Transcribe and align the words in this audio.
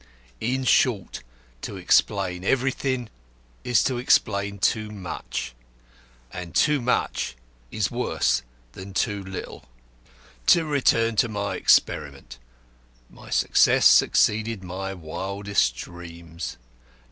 In 0.39 0.63
short, 0.63 1.21
to 1.61 1.77
explain 1.77 2.43
everything 2.43 3.07
is 3.63 3.83
to 3.83 3.99
explain 3.99 4.57
too 4.57 4.89
much. 4.89 5.53
And 6.33 6.55
too 6.55 6.81
much 6.81 7.35
is 7.69 7.91
worse 7.91 8.41
than 8.71 8.95
too 8.95 9.23
little. 9.23 9.65
"To 10.47 10.65
return 10.65 11.17
to 11.17 11.29
my 11.29 11.55
experiment. 11.55 12.39
My 13.11 13.29
success 13.29 14.01
exceeded 14.01 14.63
my 14.63 14.95
wildest 14.95 15.75
dreams. 15.75 16.57